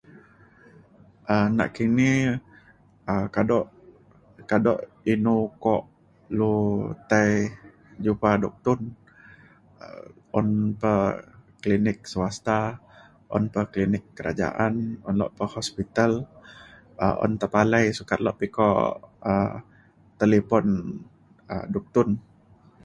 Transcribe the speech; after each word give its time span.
um 1.35 1.49
nakini 1.59 2.09
um 3.11 3.25
kado 3.35 3.59
kado 4.49 4.73
inu 5.13 5.33
ukok 5.47 5.83
lu 6.37 6.53
tai 7.09 7.29
jupa 8.05 8.29
duktun 8.43 8.79
um 9.85 10.35
un 10.39 10.47
pa 10.81 10.93
klinik 11.63 11.99
swasta 12.11 12.57
un 13.35 13.43
pa 13.53 13.61
klinik 13.73 14.03
kerajaan 14.17 14.73
un 15.07 15.15
lok 15.19 15.31
pa 15.37 15.45
hospital. 15.55 16.11
um 17.05 17.13
un 17.23 17.31
tepalai 17.41 17.85
sukat 17.97 18.19
lok 18.25 18.35
pa 18.39 18.43
iko 18.49 18.69
um 19.33 19.51
talipon 20.19 20.65
um 21.53 21.65
duktun 21.73 22.09